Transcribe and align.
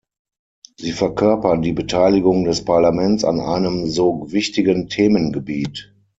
Sie 0.77 0.93
verkörpern 0.93 1.61
die 1.61 1.73
Beteiligung 1.73 2.43
des 2.43 2.65
Parlaments 2.65 3.23
an 3.23 3.39
einem 3.39 3.85
so 3.85 4.31
wichtigen 4.31 4.89
Themengebiet. 4.89 5.93